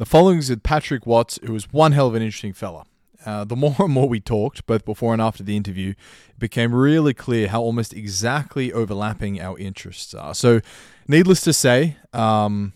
[0.00, 2.86] The following is with Patrick Watts, who was one hell of an interesting fella.
[3.26, 6.74] Uh, the more and more we talked, both before and after the interview, it became
[6.74, 10.34] really clear how almost exactly overlapping our interests are.
[10.34, 10.62] So,
[11.06, 12.72] needless to say, um,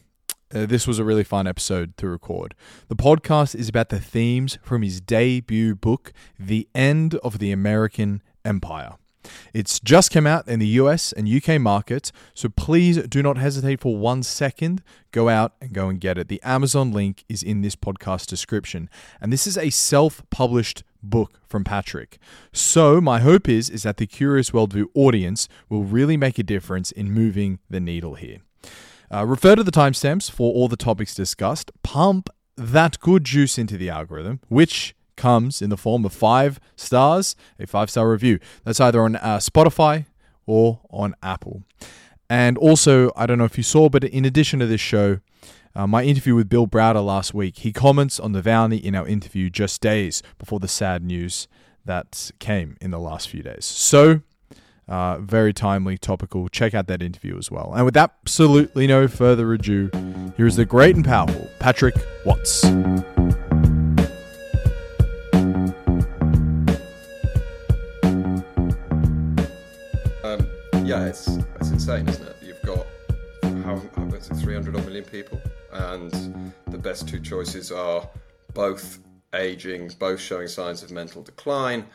[0.55, 2.55] uh, this was a really fun episode to record.
[2.89, 8.23] The podcast is about the themes from his debut book, The End of the American
[8.45, 8.97] Empire.
[9.53, 13.81] It's just come out in the US and UK markets, so please do not hesitate
[13.81, 14.83] for one second.
[15.13, 16.29] Go out and go and get it.
[16.29, 18.89] The Amazon link is in this podcast description.
[19.21, 22.19] And this is a self-published book from Patrick.
[22.53, 26.91] So my hope is is that the Curious Worldview audience will really make a difference
[26.91, 28.39] in moving the needle here.
[29.13, 31.71] Uh, refer to the timestamps for all the topics discussed.
[31.83, 37.37] Pump that good juice into the algorithm, which comes in the form of five stars,
[37.59, 38.39] a five star review.
[38.65, 40.07] That's either on uh, Spotify
[40.47, 41.63] or on Apple.
[42.29, 45.21] And also, I don't know if you saw, but in addition to this show,
[45.77, 49.07] uh, my interview with Bill Browder last week, he comments on the Navalny in our
[49.07, 51.49] interview just days before the sad news
[51.85, 53.65] that came in the last few days.
[53.65, 54.23] So,
[54.89, 56.49] uh, very timely, topical.
[56.49, 57.73] Check out that interview as well.
[57.75, 59.91] And with absolutely no further ado,
[60.37, 62.65] here is the great and powerful Patrick Watts.
[70.85, 71.29] Yeah, it's
[71.61, 72.37] it's insane, isn't it?
[72.43, 72.87] You've got
[73.43, 75.41] how, how it 300 million people,
[75.73, 78.09] and the best two choices are
[78.53, 78.99] both
[79.35, 81.87] aging, both showing signs of mental decline.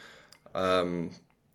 [0.55, 1.11] Um,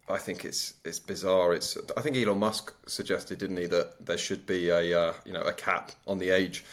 [0.09, 1.55] I think it's it's bizarre.
[1.55, 5.33] It's I think Elon Musk suggested, didn't he, that there should be a uh, you
[5.33, 6.65] know a cap on the age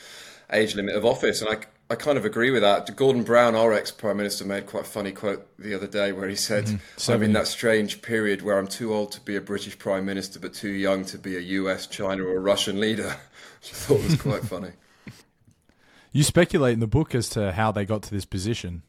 [0.51, 1.57] age limit of office, and I
[1.91, 2.95] I kind of agree with that.
[2.95, 6.29] Gordon Brown, our ex prime minister, made quite a funny quote the other day where
[6.29, 7.11] he said, mm-hmm.
[7.11, 10.39] "I'm in that strange period where I'm too old to be a British prime minister,
[10.39, 13.17] but too young to be a U.S., China, or Russian leader,"
[13.59, 14.71] which I thought was quite funny.
[16.13, 18.83] You speculate in the book as to how they got to this position.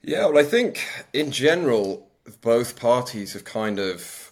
[0.00, 0.82] Yeah, well, I think
[1.12, 2.08] in general,
[2.40, 4.27] both parties have kind of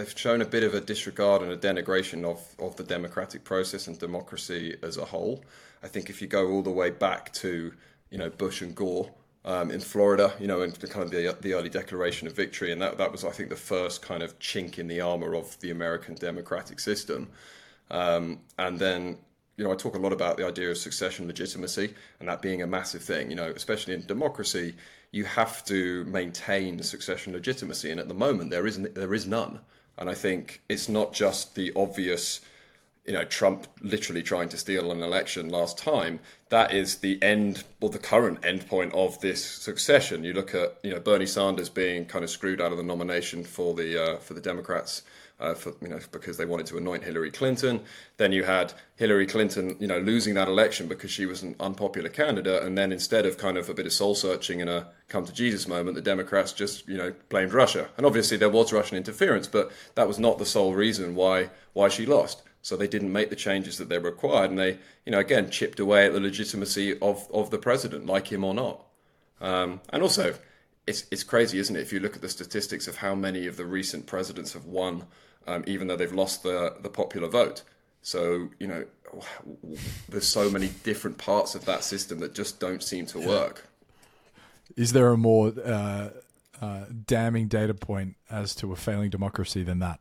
[0.00, 3.86] they've shown a bit of a disregard and a denigration of, of the democratic process
[3.86, 5.44] and democracy as a whole.
[5.82, 7.72] I think if you go all the way back to
[8.10, 9.10] you know Bush and Gore
[9.44, 12.80] um, in Florida, you know, and kind of the, the early Declaration of Victory, and
[12.80, 15.70] that that was I think the first kind of chink in the armor of the
[15.70, 17.28] American democratic system.
[17.90, 19.18] Um, and then
[19.58, 22.62] you know I talk a lot about the idea of succession legitimacy and that being
[22.62, 23.28] a massive thing.
[23.28, 24.76] You know, especially in democracy,
[25.12, 29.60] you have to maintain succession legitimacy, and at the moment there isn't there is none.
[30.00, 32.40] And I think it's not just the obvious
[33.10, 37.64] you know, Trump literally trying to steal an election last time, that is the end
[37.80, 40.22] or the current end point of this succession.
[40.22, 43.42] You look at, you know, Bernie Sanders being kind of screwed out of the nomination
[43.42, 45.02] for the uh, for the Democrats.
[45.40, 47.80] Uh, for you know, because they wanted to anoint Hillary Clinton.
[48.18, 52.10] Then you had Hillary Clinton, you know, losing that election because she was an unpopular
[52.10, 52.62] candidate.
[52.62, 55.32] And then instead of kind of a bit of soul searching and a come to
[55.32, 57.88] Jesus moment, the Democrats just, you know, blamed Russia.
[57.96, 61.88] And obviously there was Russian interference, but that was not the sole reason why why
[61.88, 62.42] she lost.
[62.62, 65.80] So they didn't make the changes that they required, and they, you know, again chipped
[65.80, 68.84] away at the legitimacy of of the president, like him or not.
[69.40, 70.34] Um, and also,
[70.86, 71.80] it's it's crazy, isn't it?
[71.80, 75.06] If you look at the statistics of how many of the recent presidents have won,
[75.46, 77.62] um, even though they've lost the the popular vote.
[78.02, 78.84] So you know,
[80.08, 83.66] there's so many different parts of that system that just don't seem to work.
[84.76, 86.10] Is there a more uh,
[86.60, 90.00] uh, damning data point as to a failing democracy than that?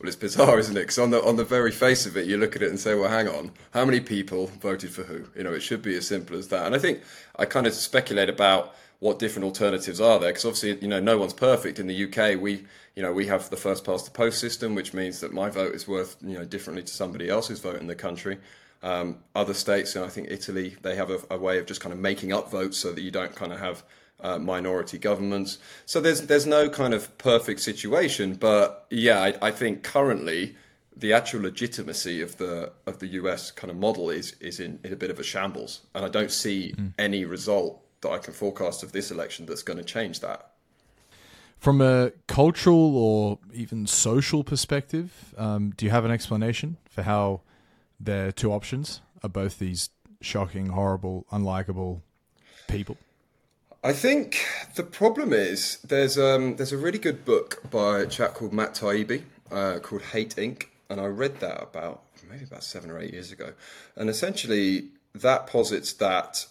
[0.00, 0.80] Well, it's bizarre, isn't it?
[0.80, 2.94] Because on the on the very face of it, you look at it and say,
[2.94, 6.06] "Well, hang on, how many people voted for who?" You know, it should be as
[6.06, 6.64] simple as that.
[6.64, 7.02] And I think
[7.36, 11.18] I kind of speculate about what different alternatives are there, because obviously, you know, no
[11.18, 11.78] one's perfect.
[11.78, 12.64] In the UK, we
[12.96, 15.74] you know we have the first past the post system, which means that my vote
[15.74, 18.38] is worth you know differently to somebody else's vote in the country.
[18.82, 21.92] Um, other states, and I think Italy, they have a, a way of just kind
[21.92, 23.84] of making up votes so that you don't kind of have
[24.22, 25.58] uh, minority governments.
[25.86, 30.56] So there's there's no kind of perfect situation, but yeah, I, I, think currently
[30.96, 34.92] the actual legitimacy of the of the US kind of model is is in, in
[34.92, 36.92] a bit of a shambles, and I don't see mm.
[36.98, 40.50] any result that I can forecast of this election that's going to change that.
[41.58, 47.42] From a cultural or even social perspective, um, do you have an explanation for how
[47.98, 49.90] their two options are both these
[50.22, 52.00] shocking, horrible, unlikable
[52.66, 52.96] people?
[53.82, 58.34] I think the problem is there's um, there's a really good book by a chap
[58.34, 60.64] called Matt Taibbi uh, called Hate Inc.
[60.90, 63.54] And I read that about maybe about seven or eight years ago.
[63.96, 66.46] And essentially, that posits that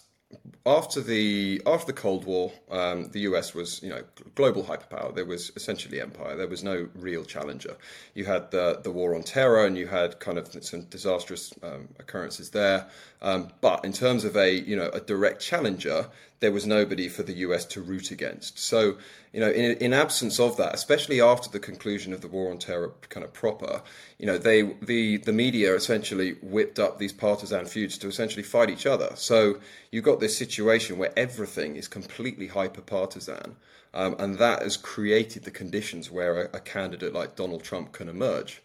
[0.66, 4.02] after the after the Cold War, um, the US was you know
[4.34, 5.14] global hyperpower.
[5.14, 6.36] There was essentially empire.
[6.36, 7.76] There was no real challenger.
[8.14, 11.88] You had the the war on terror, and you had kind of some disastrous um,
[11.98, 12.88] occurrences there.
[13.22, 16.08] Um, but in terms of a you know a direct challenger,
[16.40, 18.58] there was nobody for the US to root against.
[18.58, 18.96] So
[19.32, 22.58] you know in in absence of that, especially after the conclusion of the war on
[22.58, 23.82] terror, kind of proper,
[24.18, 28.70] you know they the the media essentially whipped up these partisan feuds to essentially fight
[28.70, 29.10] each other.
[29.16, 29.58] So
[29.90, 33.56] you've got this situation where everything is completely hyper partisan.
[33.92, 38.08] Um, and that has created the conditions where a, a candidate like Donald Trump can
[38.08, 38.62] emerge.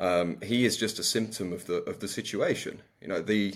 [0.00, 2.82] Um, he is just a symptom of the of the situation.
[3.00, 3.54] You know, the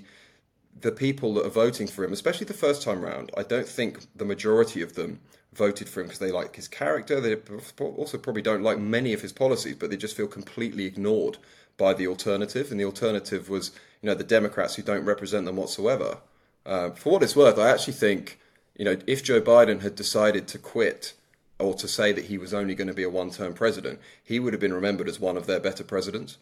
[0.81, 4.06] the people that are voting for him, especially the first time round, I don't think
[4.15, 5.20] the majority of them
[5.53, 7.20] voted for him because they like his character.
[7.20, 7.35] They
[7.79, 11.38] also probably don't like many of his policies, but they just feel completely ignored
[11.76, 12.70] by the alternative.
[12.70, 13.73] And the alternative was,
[14.03, 16.19] you know, the Democrats who don't represent them whatsoever.
[16.65, 18.38] Uh, for what it's worth, I actually think,
[18.76, 21.14] you know, if Joe Biden had decided to quit
[21.59, 24.53] or to say that he was only going to be a one-term president, he would
[24.53, 26.37] have been remembered as one of their better presidents.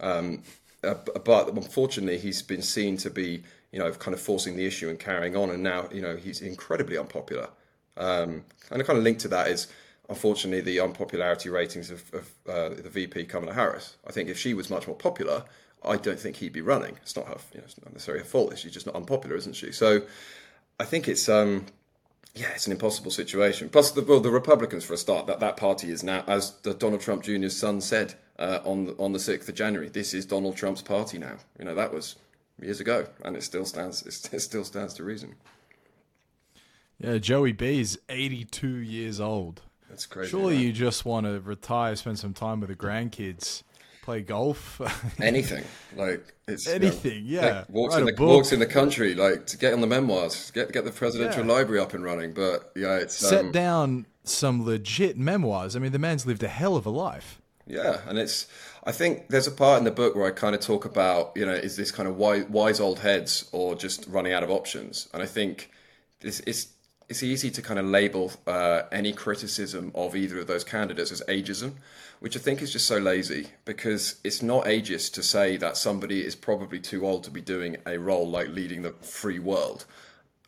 [0.00, 0.42] Um,
[0.84, 0.94] uh,
[1.24, 4.98] but unfortunately, he's been seen to be, you know, kind of forcing the issue and
[4.98, 7.48] carrying on, and now, you know, he's incredibly unpopular.
[7.96, 9.68] Um, and a kind of link to that is,
[10.08, 13.96] unfortunately, the unpopularity ratings of, of uh, the VP Kamala Harris.
[14.06, 15.44] I think if she was much more popular,
[15.84, 16.98] I don't think he'd be running.
[17.02, 18.56] It's not her, you know, it's not necessarily her fault.
[18.58, 19.72] She's just not unpopular, isn't she?
[19.72, 20.02] So
[20.80, 21.66] I think it's, um,
[22.34, 23.68] yeah, it's an impossible situation.
[23.68, 26.74] Plus, the, well, the Republicans, for a start, that, that party is now, as the
[26.74, 30.26] Donald Trump Jr.'s son said uh, on the, on the sixth of January, this is
[30.26, 31.36] Donald Trump's party now.
[31.58, 32.16] You know that was
[32.60, 34.02] years ago, and it still stands.
[34.02, 35.34] It still stands to reason.
[36.98, 39.62] Yeah, Joey B is eighty-two years old.
[39.88, 40.30] That's crazy.
[40.30, 40.64] Surely right?
[40.64, 43.62] you just want to retire, spend some time with the grandkids
[44.02, 44.80] play golf.
[45.20, 45.64] anything
[45.96, 47.24] like it's anything.
[47.24, 49.86] You know, yeah, walks in the walks in the country like to get on the
[49.86, 51.52] memoirs, get get the presidential yeah.
[51.52, 52.34] library up and running.
[52.34, 55.74] But yeah, it's set um, down some legit memoirs.
[55.74, 57.40] I mean, the man's lived a hell of a life.
[57.72, 58.46] Yeah, and it's.
[58.84, 61.46] I think there's a part in the book where I kind of talk about, you
[61.46, 65.08] know, is this kind of wise, wise old heads or just running out of options?
[65.14, 65.70] And I think
[66.20, 66.68] it's it's,
[67.08, 71.22] it's easy to kind of label uh, any criticism of either of those candidates as
[71.28, 71.72] ageism,
[72.20, 76.26] which I think is just so lazy because it's not ageist to say that somebody
[76.26, 79.86] is probably too old to be doing a role like leading the free world.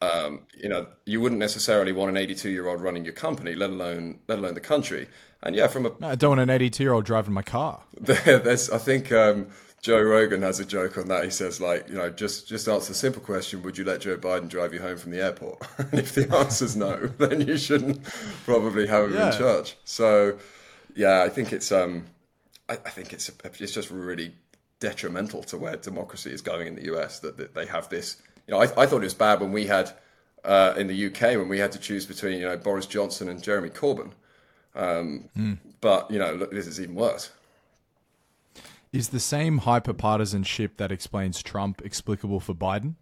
[0.02, 3.70] Um, you know, you wouldn't necessarily want an 82 year old running your company, let
[3.70, 5.08] alone let alone the country.
[5.44, 7.82] And yeah, from a no, I don't want an 82 year old driving my car.
[8.00, 9.48] there's, I think um,
[9.82, 11.24] Joe Rogan has a joke on that.
[11.24, 14.16] He says like, you know, just just answer the simple question: Would you let Joe
[14.16, 15.62] Biden drive you home from the airport?
[15.78, 18.02] and if the answer's no, then you shouldn't
[18.46, 19.30] probably have him yeah.
[19.30, 19.76] in charge.
[19.84, 20.38] So,
[20.96, 22.06] yeah, I think it's um,
[22.70, 23.30] I, I think it's
[23.60, 24.32] it's just really
[24.80, 28.16] detrimental to where democracy is going in the US that, that they have this.
[28.46, 29.92] You know, I, I thought it was bad when we had
[30.44, 33.42] uh, in the UK when we had to choose between you know Boris Johnson and
[33.42, 34.12] Jeremy Corbyn.
[34.74, 35.58] Um, mm.
[35.80, 37.30] But you know, look, this is even worse.
[38.92, 42.94] Is the same hyperpartisanship that explains Trump explicable for Biden?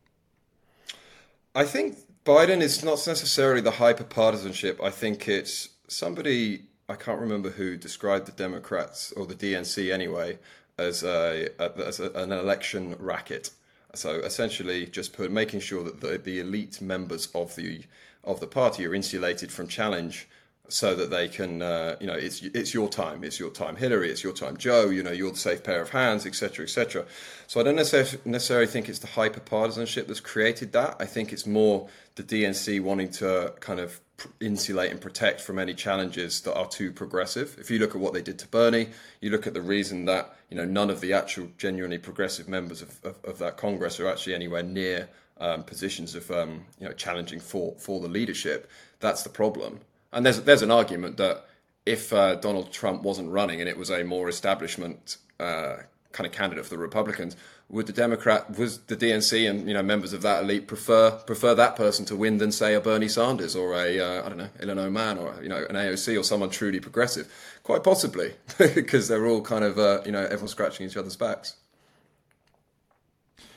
[1.55, 4.83] I think Biden is not necessarily the hyperpartisanship.
[4.83, 10.39] I think it's somebody I can't remember who described the Democrats or the DNC anyway
[10.79, 13.51] as a, as a, an election racket.
[13.95, 17.83] So essentially, just put making sure that the, the elite members of the
[18.25, 20.29] of the party are insulated from challenge
[20.69, 24.11] so that they can, uh, you know, it's it's your time, it's your time, Hillary,
[24.11, 27.05] it's your time, Joe, you know, you're the safe pair of hands, etc., etc.
[27.47, 30.97] So I don't necessarily, think it's the hyper partisanship that's created that.
[30.99, 34.01] I think it's more the DNC wanting to kind of
[34.41, 37.57] insulate and protect from any challenges that are too progressive.
[37.59, 38.89] If you look at what they did to Bernie,
[39.21, 42.83] you look at the reason that you know none of the actual genuinely progressive members
[42.83, 46.95] of, of, of that Congress are actually anywhere near um, positions of um, you know
[46.95, 48.71] challenging for for the leadership.
[49.01, 49.81] That's the problem.
[50.13, 51.47] And there's there's an argument that
[51.87, 55.77] if uh, Donald Trump wasn't running and it was a more establishment uh,
[56.13, 57.37] kind of candidate for the Republicans,
[57.69, 61.55] would the Democrat, was the DNC and you know members of that elite prefer prefer
[61.55, 64.51] that person to win than say a Bernie Sanders or a uh, I don't know
[64.61, 67.33] Ilhan Omar or you know an AOC or someone truly progressive?
[67.63, 71.57] Quite possibly, because they're all kind of uh, you know everyone scratching each other's backs.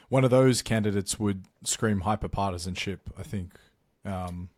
[0.08, 3.00] One of those candidates would scream hyperpartisanship.
[3.18, 3.54] I think.
[4.06, 4.50] Um,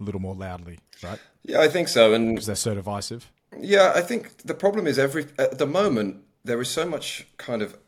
[0.00, 1.18] a little more loudly, right?
[1.42, 2.14] Yeah, I think so.
[2.14, 3.30] And because they're so divisive.
[3.58, 7.62] Yeah, I think the problem is every at the moment there is so much kind
[7.62, 7.78] of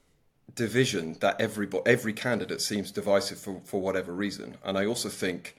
[0.55, 5.57] division that every every candidate seems divisive for for whatever reason, and I also think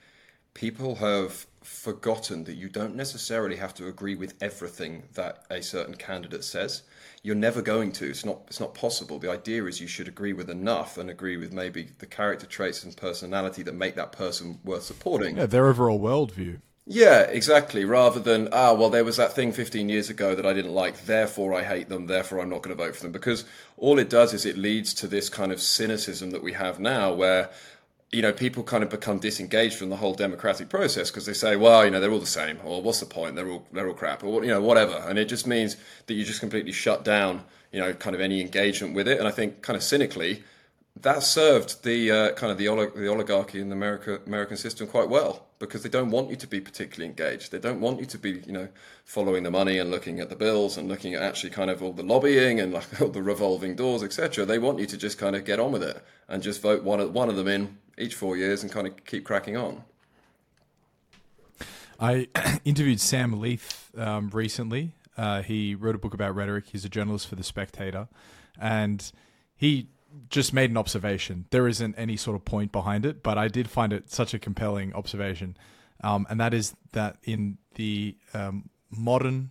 [0.54, 5.94] people have forgotten that you don't necessarily have to agree with everything that a certain
[5.94, 6.82] candidate says.
[7.22, 8.08] You're never going to.
[8.08, 8.42] It's not.
[8.46, 9.18] It's not possible.
[9.18, 12.84] The idea is you should agree with enough and agree with maybe the character traits
[12.84, 15.36] and personality that make that person worth supporting.
[15.36, 16.60] Yeah, their overall worldview.
[16.90, 17.84] Yeah, exactly.
[17.84, 21.04] Rather than, ah, well, there was that thing 15 years ago that I didn't like,
[21.04, 23.12] therefore I hate them, therefore I'm not going to vote for them.
[23.12, 23.44] Because
[23.76, 27.12] all it does is it leads to this kind of cynicism that we have now
[27.12, 27.50] where,
[28.10, 31.56] you know, people kind of become disengaged from the whole democratic process because they say,
[31.56, 33.36] well, you know, they're all the same, or what's the point?
[33.36, 34.94] They're all, they're all crap, or, you know, whatever.
[35.06, 38.40] And it just means that you just completely shut down, you know, kind of any
[38.40, 39.18] engagement with it.
[39.18, 40.42] And I think kind of cynically,
[41.02, 44.86] that served the uh, kind of the, olig- the oligarchy in the America, American system
[44.86, 47.50] quite well because they don't want you to be particularly engaged.
[47.50, 48.68] They don't want you to be, you know,
[49.04, 51.92] following the money and looking at the bills and looking at actually kind of all
[51.92, 54.44] the lobbying and like all the revolving doors, etc.
[54.44, 57.00] They want you to just kind of get on with it and just vote one
[57.00, 59.84] of, one of them in each four years and kind of keep cracking on.
[62.00, 62.28] I
[62.64, 64.92] interviewed Sam Leith um, recently.
[65.16, 66.66] Uh, he wrote a book about rhetoric.
[66.68, 68.06] He's a journalist for The Spectator.
[68.60, 69.10] And
[69.56, 69.88] he
[70.30, 71.46] just made an observation.
[71.50, 74.38] There isn't any sort of point behind it, but I did find it such a
[74.38, 75.56] compelling observation.
[76.02, 79.50] Um, and that is that in the um, modern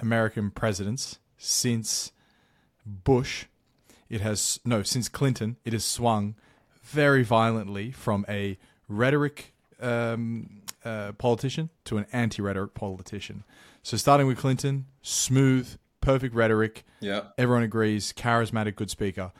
[0.00, 2.12] American presidents since
[2.86, 3.46] Bush,
[4.08, 6.34] it has no since Clinton, it has swung
[6.82, 13.44] very violently from a rhetoric um, uh, politician to an anti-rhetoric politician.
[13.82, 16.84] So starting with Clinton, smooth, perfect rhetoric.
[17.00, 17.22] Yeah.
[17.38, 19.32] Everyone agrees, charismatic, good speaker.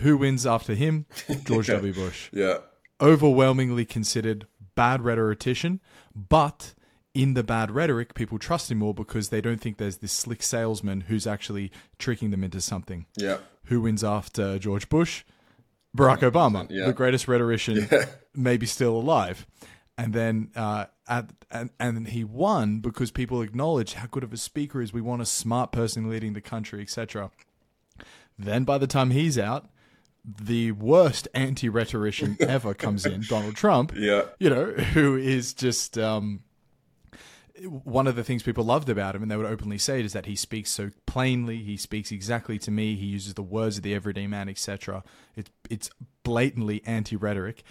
[0.00, 1.06] Who wins after him?
[1.44, 1.76] George Yeah.
[1.76, 1.94] W.
[1.94, 2.28] Bush.
[2.32, 2.58] Yeah.
[3.00, 5.80] Overwhelmingly considered bad rhetorician,
[6.14, 6.74] but
[7.14, 10.42] in the bad rhetoric, people trust him more because they don't think there's this slick
[10.42, 13.06] salesman who's actually tricking them into something.
[13.16, 13.38] Yeah.
[13.66, 15.24] Who wins after George Bush?
[15.96, 16.86] Barack Obama, Yeah.
[16.86, 17.88] the greatest rhetorician
[18.34, 19.46] maybe still alive.
[19.96, 24.36] And then uh, at, and and he won because people acknowledge how good of a
[24.36, 24.92] speaker is.
[24.92, 27.30] We want a smart person leading the country, etc.
[28.38, 29.68] Then by the time he's out,
[30.24, 33.92] the worst anti-rhetorician ever comes in, Donald Trump.
[33.94, 34.22] Yeah.
[34.38, 36.42] You know, who is just um,
[37.68, 40.12] one of the things people loved about him, and they would openly say it, is
[40.14, 41.58] that he speaks so plainly.
[41.58, 42.96] He speaks exactly to me.
[42.96, 45.04] He uses the words of the everyday man, etc.
[45.36, 45.90] It's it's
[46.22, 47.62] blatantly anti-rhetoric,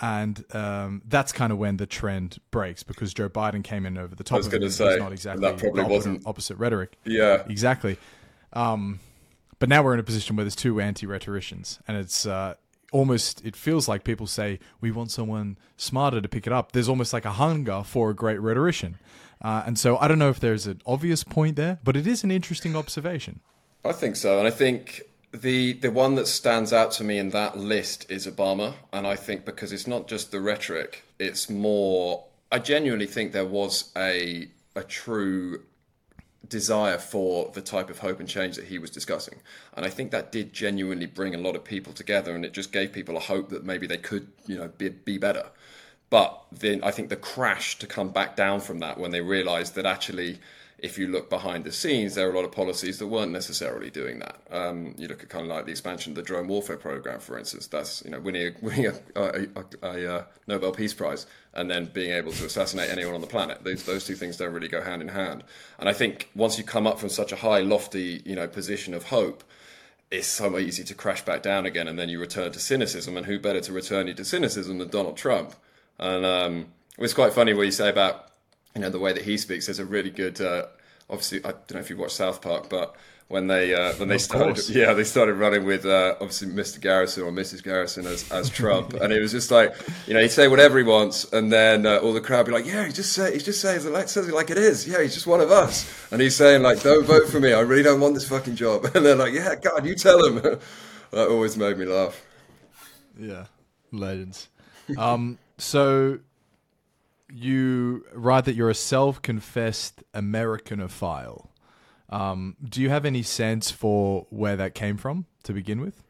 [0.00, 4.14] and um, that's kind of when the trend breaks because Joe Biden came in over
[4.14, 4.34] the top.
[4.34, 6.96] I was gonna say, not exactly that probably wasn't- opposite rhetoric.
[7.04, 7.44] Yeah.
[7.48, 7.96] Exactly.
[8.52, 9.00] Um,
[9.58, 12.54] but now we're in a position where there's two anti-rhetoricians, and it's uh,
[12.92, 16.72] almost it feels like people say we want someone smarter to pick it up.
[16.72, 18.98] There's almost like a hunger for a great rhetorician,
[19.42, 22.24] uh, and so I don't know if there's an obvious point there, but it is
[22.24, 23.40] an interesting observation.
[23.84, 25.02] I think so, and I think
[25.34, 29.16] the the one that stands out to me in that list is Obama, and I
[29.16, 32.24] think because it's not just the rhetoric, it's more.
[32.52, 35.62] I genuinely think there was a a true
[36.48, 39.40] desire for the type of hope and change that he was discussing,
[39.74, 42.70] and I think that did genuinely bring a lot of people together, and it just
[42.70, 45.46] gave people a hope that maybe they could, you know, be, be better.
[46.10, 49.74] But then I think the crash to come back down from that when they realised
[49.74, 50.38] that actually,
[50.78, 53.90] if you look behind the scenes, there are a lot of policies that weren't necessarily
[53.90, 54.40] doing that.
[54.50, 57.38] Um, you look at kind of like the expansion of the drone warfare program, for
[57.38, 57.66] instance.
[57.66, 59.46] That's you know winning a, winning a,
[59.82, 63.64] a, a, Nobel Peace Prize and then being able to assassinate anyone on the planet.
[63.64, 65.44] Those those two things don't really go hand in hand.
[65.78, 68.94] And I think once you come up from such a high, lofty you know position
[68.94, 69.44] of hope
[70.10, 73.16] it's so easy to crash back down again, and then you return to cynicism.
[73.16, 75.54] And who better to return you to cynicism than Donald Trump?
[75.98, 76.66] And um,
[76.98, 78.30] it's quite funny what you say about
[78.74, 79.66] you know the way that he speaks.
[79.66, 80.40] There's a really good.
[80.40, 80.66] Uh,
[81.10, 82.94] obviously, I don't know if you watched South Park, but
[83.28, 84.68] when they uh, when they Of started, course.
[84.70, 86.80] yeah, they started running with uh, obviously Mr.
[86.80, 87.62] Garrison or Mrs.
[87.62, 89.74] Garrison as, as Trump, and it was just like
[90.06, 92.52] you know he'd say whatever he wants, and then uh, all the crowd would be
[92.52, 94.86] like, yeah, he just say he just says it like says it like it is,
[94.86, 97.60] yeah, he's just one of us, and he's saying like, don't vote for me, I
[97.60, 100.36] really don't want this fucking job, and they're like, yeah, God, you tell him.
[101.10, 102.20] that always made me laugh.
[103.18, 103.46] Yeah,
[103.92, 104.48] legends.
[104.98, 106.18] um, so
[107.34, 111.48] you write that you're a self-confessed Americanophile.
[112.08, 116.02] Um, do you have any sense for where that came from to begin with?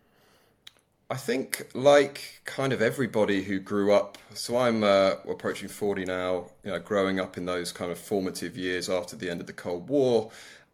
[1.10, 6.50] I think, like kind of everybody who grew up, so I'm uh, approaching 40 now,
[6.64, 9.52] you know, growing up in those kind of formative years after the end of the
[9.52, 10.30] Cold War,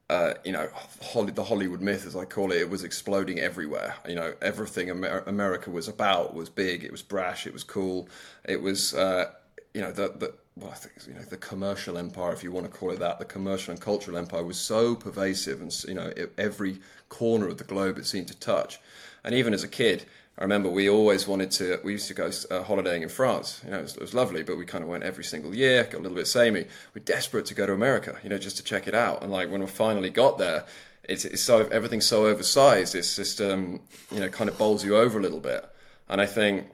[0.08, 0.68] uh, you know,
[1.14, 3.94] the Hollywood myth, as I call it, it was exploding everywhere.
[4.08, 8.08] You know, everything Amer- America was about was big, it was brash, it was cool,
[8.44, 9.30] it was, uh,
[9.72, 12.70] you know, the, the well, I think you know the commercial empire, if you want
[12.70, 16.12] to call it that, the commercial and cultural empire was so pervasive, and you know,
[16.16, 18.78] it, every corner of the globe it seemed to touch.
[19.24, 20.04] And even as a kid,
[20.38, 21.78] I remember we always wanted to.
[21.84, 23.60] We used to go uh, holidaying in France.
[23.64, 25.84] You know, it was, it was, lovely, but we kind of went every single year.
[25.84, 26.64] Got a little bit samey.
[26.94, 29.22] We're desperate to go to America, you know, just to check it out.
[29.22, 30.64] And like when we finally got there,
[31.04, 32.94] it's, it's so everything's so oversized.
[32.94, 33.80] It's just um,
[34.10, 35.68] you know kind of bowls you over a little bit.
[36.08, 36.66] And I think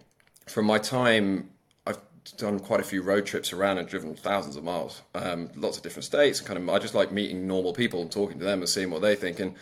[0.47, 1.50] from my time,
[2.33, 5.83] done quite a few road trips around and driven thousands of miles, um, lots of
[5.83, 6.38] different states.
[6.40, 8.90] And kind of I just like meeting normal people and talking to them and seeing
[8.90, 9.40] what they think.
[9.40, 9.54] And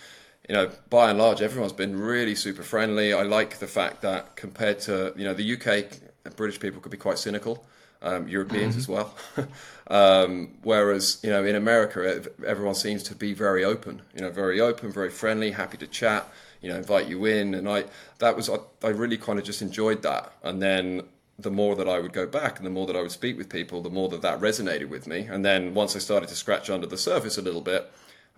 [0.49, 3.13] you know, by and large, everyone's been really super friendly.
[3.13, 6.99] I like the fact that compared to, you know, the UK, British people could be
[6.99, 7.65] quite cynical,
[8.03, 8.79] um, Europeans mm-hmm.
[8.79, 9.15] as well.
[9.89, 14.61] um, whereas, you know, in America, everyone seems to be very open, you know, very
[14.61, 16.29] open, very friendly, happy to chat,
[16.61, 17.55] you know, invite you in.
[17.55, 17.85] And I,
[18.19, 20.35] that was, I, I really kind of just enjoyed that.
[20.43, 21.05] And then
[21.39, 23.49] the more that I would go back and the more that I would speak with
[23.49, 25.23] people, the more that that resonated with me.
[25.23, 27.91] And then once I started to scratch under the surface a little bit,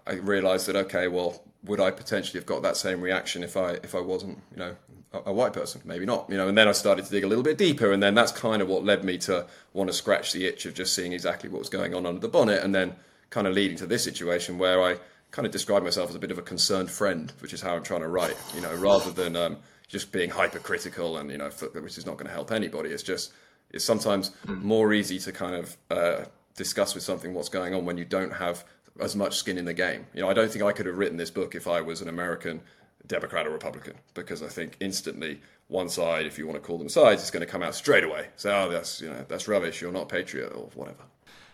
[0.07, 3.73] I realised that okay, well, would I potentially have got that same reaction if I
[3.83, 4.77] if I wasn't, you know,
[5.13, 5.81] a, a, white person?
[5.85, 6.49] Maybe not, you know.
[6.49, 8.69] And then I started to dig a little bit deeper, and then that's kind of
[8.69, 11.69] what led me to want to scratch the itch of just seeing exactly what was
[11.69, 12.95] going on under the bonnet, and then
[13.31, 14.97] kind of leading to this situation where I
[15.33, 17.83] kind of describe myself as a bit of a concerned friend, which is how I'm
[17.83, 19.57] trying to write, you know, rather than um,
[19.89, 22.91] just being hypercritical and you know, which is not going to help anybody.
[22.91, 23.33] It's just
[23.71, 24.63] it's sometimes mm.
[24.63, 26.25] more easy to kind of uh,
[26.57, 28.65] discuss with something what's going on when you don't have
[29.01, 30.07] as much skin in the game.
[30.15, 32.09] You know, I don't think I could have written this book if I was an
[32.09, 32.63] American
[33.07, 36.89] Democrat or Republican because I think instantly one side, if you want to call them
[36.89, 38.29] sides, is going to come out straight away.
[38.37, 39.81] Say, oh, that's you know that's rubbish.
[39.81, 41.05] You're not patriot or whatever.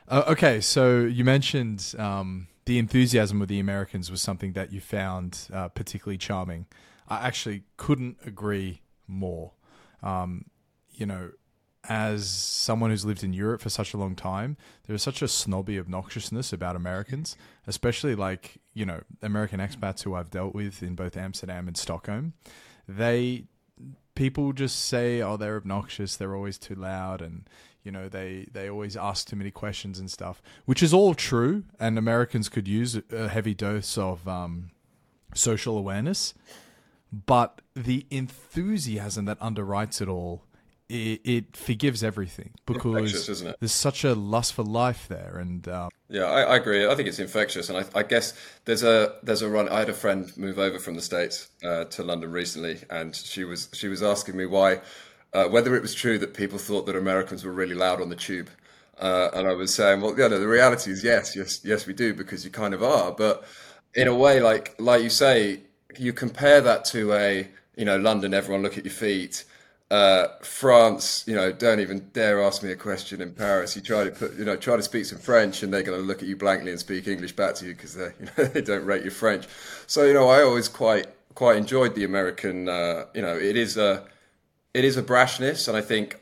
[0.09, 4.81] Uh, okay, so you mentioned um, the enthusiasm of the Americans was something that you
[4.81, 6.67] found uh, particularly charming.
[7.09, 9.53] I actually couldn't agree more.
[10.03, 10.47] Um,
[10.91, 11.31] you know,
[11.89, 14.57] as someone who's lived in Europe for such a long time,
[14.87, 20.15] there is such a snobby obnoxiousness about Americans, especially like, you know, American expats who
[20.15, 22.35] I've dealt with in both Amsterdam and Stockholm.
[22.87, 23.45] They
[24.15, 27.49] people just say, "Oh, they're obnoxious, they're always too loud and
[27.83, 31.65] you know, they they always ask too many questions and stuff," which is all true,
[31.81, 34.71] and Americans could use a heavy dose of um,
[35.35, 36.35] social awareness,
[37.13, 40.45] but the enthusiasm that underwrites it all
[40.93, 46.25] it, it forgives everything because there's such a lust for life there, and um, yeah,
[46.25, 46.87] I, I, agree.
[46.87, 48.35] I think it's infectious, and I, I, guess
[48.67, 49.71] there's a there's a run.
[49.71, 53.45] I had a friend move over from the states uh, to London recently, and she
[53.45, 54.81] was she was asking me why,
[55.33, 58.17] uh, whether it was true that people thought that Americans were really loud on the
[58.17, 58.51] tube.
[58.99, 61.95] Uh, and I was saying, well, yeah, no, the reality is yes, yes, yes, we
[61.95, 63.13] do because you kind of are.
[63.13, 63.45] But
[63.95, 65.61] in a way, like like you say,
[65.99, 68.35] you compare that to a you know London.
[68.35, 69.45] Everyone look at your feet
[69.93, 73.77] uh, France, you know, don't even dare ask me a question in Paris.
[73.77, 76.07] You try to put, you know, try to speak some French, and they're going to
[76.07, 78.63] look at you blankly and speak English back to you because they, you know, they
[78.63, 79.47] don't rate your French.
[79.87, 82.71] So, you know, I always quite quite enjoyed the American.
[82.71, 84.07] Uh, you know, it is a
[84.73, 86.19] it is a brashness, and I think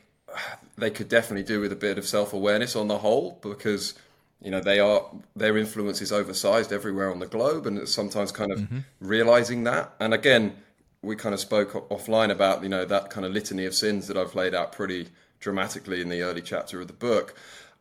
[0.77, 3.95] they could definitely do with a bit of self awareness on the whole because
[4.43, 5.05] you know they are
[5.37, 8.79] their influence is oversized everywhere on the globe, and it's sometimes kind of mm-hmm.
[9.01, 9.95] realizing that.
[10.01, 10.57] And again
[11.03, 14.17] we kind of spoke offline about you know that kind of litany of sins that
[14.17, 17.35] I've laid out pretty dramatically in the early chapter of the book.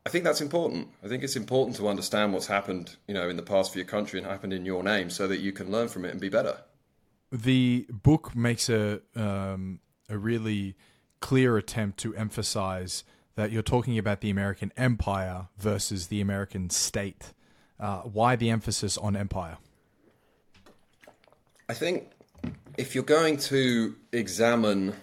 [0.06, 0.88] I think that's important.
[1.04, 3.86] I think it's important to understand what's happened, you know, in the past for your
[3.86, 6.30] country and happened in your name, so that you can learn from it and be
[6.30, 6.58] better.
[7.32, 10.76] The book makes a um, a really
[11.20, 13.04] clear attempt to emphasize
[13.40, 17.32] that you're talking about the American empire versus the American state.
[17.80, 19.58] Uh, why the emphasis on empire?
[21.70, 22.12] I think
[22.78, 24.94] if you're going to examine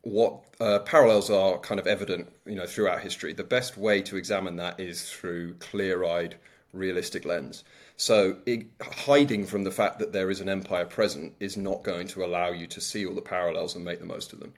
[0.00, 4.16] what uh, parallels are kind of evident, you know, throughout history, the best way to
[4.16, 6.36] examine that is through clear-eyed,
[6.72, 7.62] realistic lens.
[7.98, 12.08] So, it, hiding from the fact that there is an empire present is not going
[12.08, 14.54] to allow you to see all the parallels and make the most of them.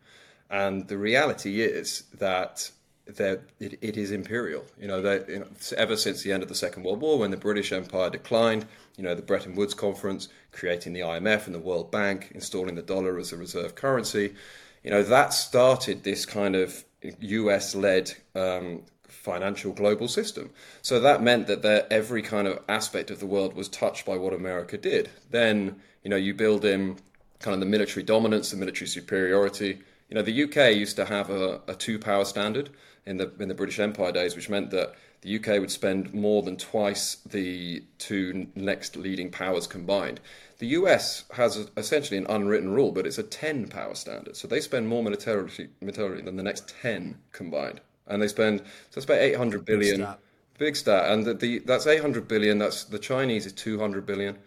[0.49, 2.71] And the reality is that
[3.07, 4.65] that it, it is imperial.
[4.81, 7.37] You know, you know, ever since the end of the Second World War, when the
[7.37, 8.67] British Empire declined,
[8.97, 12.83] you know, the Bretton Woods Conference, creating the IMF and the World Bank, installing the
[12.83, 14.35] dollar as a reserve currency,
[14.83, 16.85] you know, that started this kind of
[17.21, 20.51] US-led um, financial global system.
[20.83, 24.17] So that meant that there, every kind of aspect of the world was touched by
[24.17, 25.11] what America did.
[25.31, 26.99] Then, you know, you build in
[27.41, 29.81] kind of the military dominance, the military superiority.
[30.09, 32.71] You know, the UK used to have a, a two-power standard
[33.07, 36.43] in the in the British Empire days, which meant that the UK would spend more
[36.43, 40.21] than twice the two next leading powers combined.
[40.59, 44.37] The US has essentially an unwritten rule, but it's a 10 power standard.
[44.37, 47.81] So they spend more militarily, militarily than the next 10 combined.
[48.07, 49.97] And they spend, so it's about 800 billion.
[49.97, 50.19] Big stat.
[50.59, 51.11] Big stat.
[51.11, 52.59] And the, the, that's 800 billion.
[52.59, 54.39] That's The Chinese is 200 billion.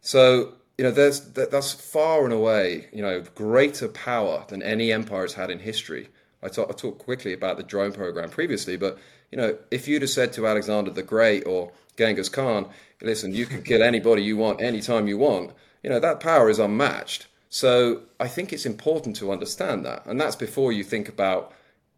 [0.00, 4.92] So you know, there's that, that's far and away, you know, greater power than any
[4.92, 6.08] empire has had in history.
[6.42, 8.98] I, talk, I talked quickly about the drone program previously, but
[9.30, 12.68] you know, if you'd have said to Alexander the Great or Genghis Khan,
[13.02, 16.58] listen, you can kill anybody you want anytime you want, you know, that power is
[16.58, 17.26] unmatched.
[17.50, 21.52] So I think it's important to understand that, and that's before you think about,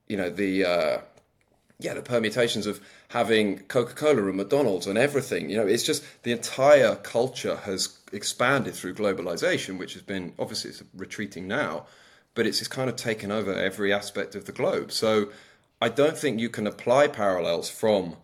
[0.06, 0.98] you know, the uh,
[1.80, 5.50] yeah, the permutations of having Coca Cola and McDonald's and everything.
[5.50, 10.70] You know, it's just the entire culture has expanded through globalization, which has been obviously
[10.70, 11.86] it's retreating now,
[12.34, 14.92] but it's, kind of taken over every aspect of the globe.
[14.92, 15.30] So
[15.80, 18.16] I don't think you can apply parallels from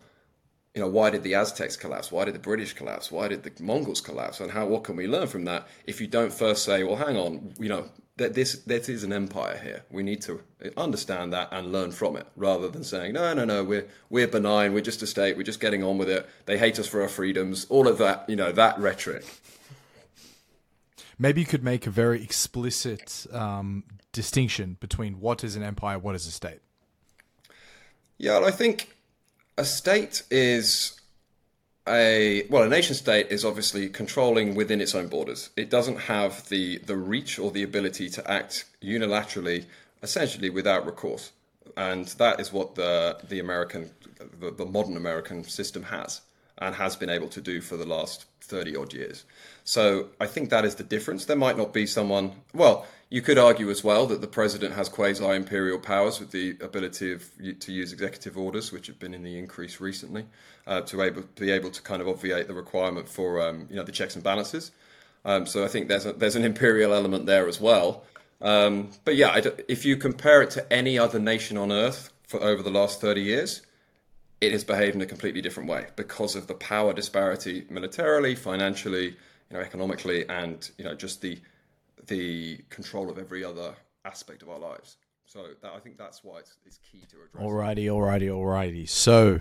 [0.77, 2.11] you know, why did the Aztecs collapse?
[2.11, 3.11] Why did the British collapse?
[3.11, 4.39] Why did the Mongols collapse?
[4.39, 5.67] And how what can we learn from that?
[5.87, 9.11] If you don't first say, well, hang on, you know, that this this is an
[9.11, 9.85] empire here.
[9.89, 10.43] We need to
[10.77, 14.73] understand that and learn from it, rather than saying, no, no, no, we're we're benign,
[14.73, 16.29] we're just a state, we're just getting on with it.
[16.45, 17.65] They hate us for our freedoms.
[17.69, 19.25] All of that, you know, that rhetoric.
[21.19, 26.15] Maybe you could make a very explicit um, distinction between what is an empire, what
[26.15, 26.59] is a state.
[28.17, 28.95] Yeah, I think
[29.57, 30.99] a state is
[31.87, 35.49] a well, a nation state is obviously controlling within its own borders.
[35.55, 39.65] It doesn't have the the reach or the ability to act unilaterally,
[40.03, 41.31] essentially without recourse,
[41.75, 43.91] and that is what the the American,
[44.39, 46.21] the, the modern American system has
[46.59, 49.25] and has been able to do for the last 30 odd years.
[49.63, 51.25] So I think that is the difference.
[51.25, 54.89] There might not be someone, well, you could argue as well that the president has
[54.89, 59.23] quasi imperial powers with the ability of, to use executive orders, which have been in
[59.23, 60.25] the increase recently,
[60.65, 63.83] uh, to able be able to kind of obviate the requirement for um, you know
[63.83, 64.71] the checks and balances.
[65.23, 68.03] Um, so I think there's a, there's an imperial element there as well.
[68.41, 72.61] Um, but yeah, if you compare it to any other nation on earth for over
[72.61, 73.61] the last 30 years,
[74.41, 79.07] it has behaved in a completely different way because of the power disparity militarily, financially,
[79.07, 81.39] you know, economically, and you know, just the
[82.07, 84.97] the control of every other aspect of our lives.
[85.25, 87.43] So that, I think that's why it's, it's key to address.
[87.43, 88.87] Alrighty, alrighty, alrighty.
[88.87, 89.39] So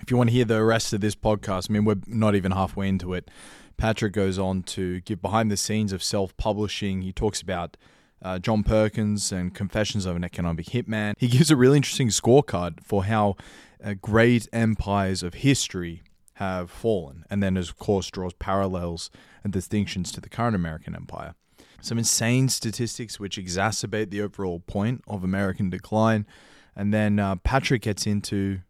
[0.00, 2.52] if you want to hear the rest of this podcast, I mean, we're not even
[2.52, 3.30] halfway into it.
[3.76, 7.02] Patrick goes on to give behind the scenes of self publishing.
[7.02, 7.76] He talks about
[8.24, 11.14] uh, John Perkins and Confessions of an Economic Hitman.
[11.18, 13.36] He gives a really interesting scorecard for how
[13.84, 16.02] uh, great empires of history
[16.34, 19.10] have fallen, and then, of course, draws parallels
[19.44, 21.34] and distinctions to the current American empire.
[21.80, 26.26] Some insane statistics which exacerbate the overall point of American decline.
[26.74, 28.60] And then uh, Patrick gets into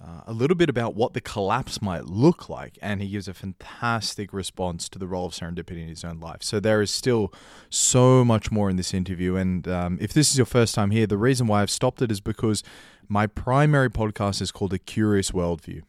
[0.00, 3.34] uh, a little bit about what the collapse might look like, and he gives a
[3.34, 6.42] fantastic response to the role of serendipity in his own life.
[6.42, 7.32] So there is still
[7.68, 11.06] so much more in this interview, and um, if this is your first time here,
[11.06, 12.62] the reason why I've stopped it is because
[13.08, 15.82] my primary podcast is called A Curious Worldview.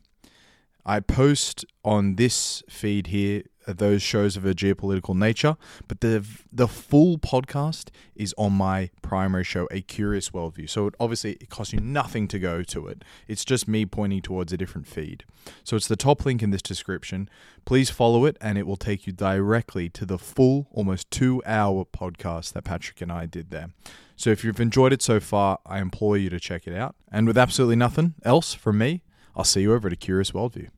[0.85, 6.25] I post on this feed here Uh, those shows of a geopolitical nature, but the
[6.51, 10.69] the full podcast is on my primary show, A Curious Worldview.
[10.69, 13.03] So it, obviously it costs you nothing to go to it.
[13.27, 15.23] It's just me pointing towards a different feed.
[15.63, 17.29] So it's the top link in this description.
[17.65, 21.85] Please follow it, and it will take you directly to the full, almost two hour
[21.85, 23.69] podcast that Patrick and I did there.
[24.15, 26.95] So if you've enjoyed it so far, I implore you to check it out.
[27.11, 29.03] And with absolutely nothing else from me,
[29.35, 30.69] I'll see you over at A Curious Worldview.